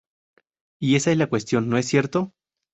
Y 0.81 0.95
esa 0.95 1.11
es 1.11 1.17
la 1.19 1.27
cuestión 1.29 1.69
no 1.69 1.77
es 1.77 1.87
cierto? 1.87 2.33